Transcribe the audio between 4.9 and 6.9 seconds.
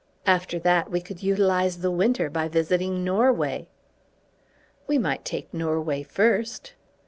might take Norway first."